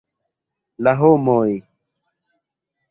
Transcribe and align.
La 0.87 0.93
homoj!.. 1.03 1.45